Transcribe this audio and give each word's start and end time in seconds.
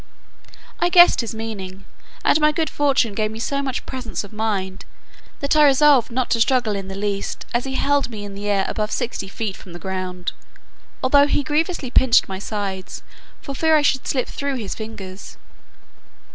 I 0.79 0.89
guessed 0.89 1.21
his 1.21 1.35
meaning, 1.35 1.85
and 2.25 2.41
my 2.41 2.51
good 2.51 2.71
fortune 2.71 3.13
gave 3.13 3.29
me 3.29 3.37
so 3.37 3.61
much 3.61 3.85
presence 3.85 4.23
of 4.23 4.33
mind, 4.33 4.83
that 5.41 5.55
I 5.55 5.63
resolved 5.63 6.09
not 6.09 6.31
to 6.31 6.41
struggle 6.41 6.75
in 6.75 6.87
the 6.87 6.95
least 6.95 7.45
as 7.53 7.65
he 7.65 7.75
held 7.75 8.09
me 8.09 8.25
in 8.25 8.33
the 8.33 8.49
air 8.49 8.65
above 8.67 8.91
sixty 8.91 9.27
feet 9.27 9.55
from 9.55 9.73
the 9.73 9.77
ground, 9.77 10.31
although 11.03 11.27
he 11.27 11.43
grievously 11.43 11.91
pinched 11.91 12.27
my 12.27 12.39
sides, 12.39 13.03
for 13.43 13.53
fear 13.53 13.75
I 13.75 13.83
should 13.83 14.07
slip 14.07 14.27
through 14.27 14.55
his 14.55 14.73
fingers. 14.73 15.37